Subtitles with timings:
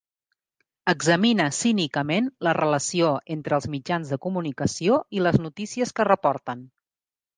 [0.93, 6.65] Examina cínicament la relació entre els mitjans de comunicació i les notícies que reporten.